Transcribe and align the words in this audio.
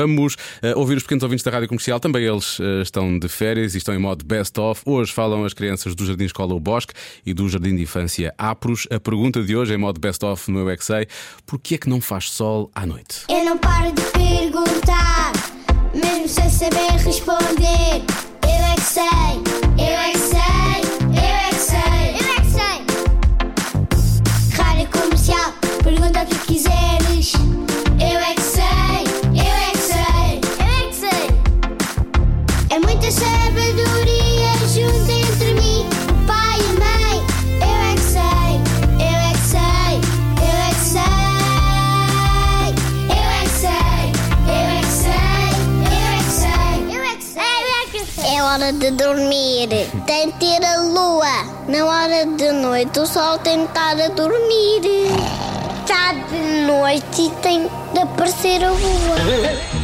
Vamos 0.00 0.32
uh, 0.34 0.78
ouvir 0.78 0.96
os 0.96 1.02
pequenos 1.02 1.22
ouvintes 1.22 1.44
da 1.44 1.50
rádio 1.50 1.68
comercial. 1.68 2.00
Também 2.00 2.24
eles 2.24 2.58
uh, 2.58 2.80
estão 2.80 3.18
de 3.18 3.28
férias 3.28 3.74
e 3.74 3.78
estão 3.78 3.94
em 3.94 3.98
modo 3.98 4.24
best-of. 4.24 4.80
Hoje 4.86 5.12
falam 5.12 5.44
as 5.44 5.52
crianças 5.52 5.94
do 5.94 6.06
Jardim 6.06 6.24
Escola 6.24 6.54
O 6.54 6.58
Bosque 6.58 6.94
e 7.26 7.34
do 7.34 7.46
Jardim 7.50 7.76
de 7.76 7.82
Infância 7.82 8.34
Apros. 8.38 8.86
A 8.90 8.98
pergunta 8.98 9.42
de 9.42 9.54
hoje, 9.54 9.74
em 9.74 9.76
modo 9.76 10.00
best-of 10.00 10.50
no 10.50 10.60
Eu 10.60 10.70
é 10.70 10.76
que 11.62 11.74
é 11.74 11.78
que 11.78 11.86
não 11.86 12.00
faz 12.00 12.30
sol 12.30 12.70
à 12.74 12.86
noite? 12.86 13.24
Eu 13.28 13.44
não 13.44 13.58
paro 13.58 13.92
de 13.92 14.00
perguntar, 14.00 15.32
mesmo 15.94 16.26
sem 16.26 16.48
saber 16.48 16.92
responder. 17.04 17.59
É 48.30 48.42
hora 48.42 48.72
de 48.72 48.92
dormir, 48.92 49.68
tem 50.06 50.30
que 50.30 50.38
ter 50.38 50.64
a 50.64 50.76
lua. 50.76 51.26
Na 51.66 51.84
hora 51.84 52.24
de 52.24 52.52
noite 52.52 53.00
o 53.00 53.06
sol 53.06 53.38
tem 53.38 53.66
que 53.66 53.68
estar 53.68 54.00
a 54.00 54.08
dormir. 54.08 54.82
Está 55.82 56.12
de 56.12 56.66
noite 56.66 57.22
e 57.22 57.30
tem 57.42 57.68
de 57.92 57.98
aparecer 57.98 58.62
a 58.62 58.70
lua. 58.70 59.16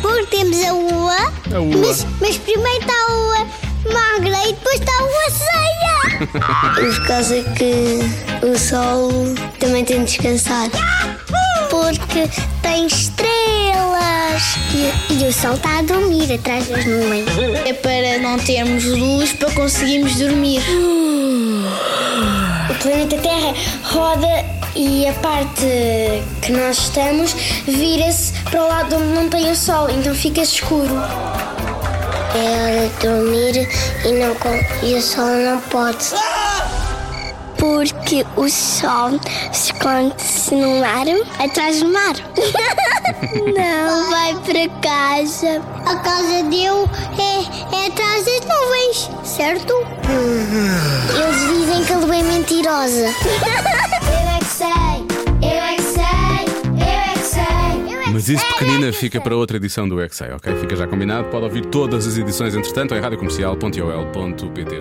Porque 0.00 0.38
temos 0.38 0.64
a 0.64 0.72
lua, 0.72 1.16
A 1.54 1.58
lua. 1.58 1.86
Mas, 1.86 2.06
mas 2.18 2.38
primeiro 2.38 2.80
está 2.80 2.94
a 2.94 3.12
lua 3.12 3.46
magra 3.92 4.48
e 4.48 4.52
depois 4.54 4.80
está 4.80 4.92
a 4.92 5.02
lua 5.02 5.30
cheia. 5.30 6.28
Por 6.74 7.06
causa 7.06 7.42
que 7.54 8.00
o 8.42 8.58
sol 8.58 9.10
também 9.58 9.84
tem 9.84 10.04
de 10.04 10.16
descansar. 10.16 10.70
Porque 11.68 12.28
tem 12.62 12.86
estrelas. 12.86 13.59
E, 14.72 15.14
e 15.14 15.26
o 15.26 15.32
sol 15.32 15.54
está 15.54 15.78
a 15.78 15.82
dormir 15.82 16.32
atrás 16.32 16.66
das 16.68 16.84
nuvens. 16.84 17.26
É 17.66 17.72
para 17.72 18.18
não 18.18 18.38
termos 18.38 18.84
luz 18.84 19.32
para 19.32 19.50
conseguirmos 19.52 20.16
dormir. 20.16 20.62
O 22.70 22.74
planeta 22.82 23.16
Terra 23.18 23.54
roda 23.82 24.60
e 24.74 25.06
a 25.06 25.12
parte 25.14 25.66
que 26.40 26.52
nós 26.52 26.78
estamos 26.78 27.34
vira-se 27.66 28.32
para 28.50 28.62
o 28.62 28.68
lado 28.68 28.96
onde 28.96 29.12
não 29.12 29.28
tem 29.28 29.50
o 29.50 29.56
sol, 29.56 29.90
então 29.90 30.14
fica 30.14 30.40
escuro. 30.40 30.94
É 32.34 32.62
hora 32.62 32.88
de 32.88 33.08
dormir 33.08 33.68
e, 34.04 34.12
não, 34.12 34.36
e 34.82 34.94
o 34.94 35.02
sol 35.02 35.26
não 35.26 35.60
pode. 35.62 36.14
Porque 37.60 38.24
o 38.36 38.48
sol 38.48 39.20
esconde-se 39.52 40.54
no 40.54 40.80
mar, 40.80 41.04
atrás 41.38 41.80
do 41.80 41.92
mar. 41.92 42.14
não, 43.54 44.10
vai 44.10 44.34
para 44.34 44.66
casa. 44.80 45.62
A 45.84 45.96
casa 45.96 46.42
dele 46.44 46.88
é, 47.18 47.76
é 47.76 47.86
atrás 47.88 48.24
das 48.24 48.40
nuvens, 48.40 49.10
certo? 49.24 49.74
Eles 51.14 51.40
dizem 51.58 51.84
que 51.84 51.92
a 51.92 51.98
lua 51.98 52.16
é 52.16 52.22
mentirosa. 52.22 53.08
eu 54.08 54.28
é 54.30 54.38
que 54.38 54.44
sei, 54.46 54.66
eu 55.42 55.62
é 55.62 55.76
que 55.76 55.82
sei, 55.82 56.46
eu 56.64 56.86
é 56.86 57.12
que 57.12 57.26
sei. 57.26 57.94
Eu 57.94 58.00
é 58.00 58.04
que 58.04 58.10
Mas 58.10 58.28
isso 58.30 58.42
é 58.42 58.48
pequenina 58.54 58.86
que 58.86 58.96
fica 58.96 59.20
para 59.20 59.36
outra 59.36 59.58
edição 59.58 59.86
do 59.86 59.96
XA, 60.08 60.34
ok? 60.34 60.56
Fica 60.56 60.76
já 60.76 60.86
combinado. 60.86 61.28
Pode 61.28 61.44
ouvir 61.44 61.66
todas 61.66 62.06
as 62.06 62.16
edições, 62.16 62.54
entretanto, 62.54 62.94
em 62.94 63.00
radiocomercial.ol.pt. 63.00 64.76